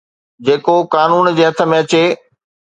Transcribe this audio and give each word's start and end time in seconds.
جيڪو 0.45 0.75
قانون 0.95 1.27
جي 1.37 1.43
هٿ 1.49 1.57
۾ 1.75 1.81
اچي 1.85 2.03